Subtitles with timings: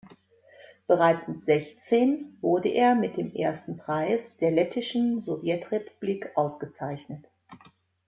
[0.87, 7.23] Bereits mit sechzehn wurde er mit dem Ersten Preis der Lettischen Sowjetrepublik ausgezeichnet.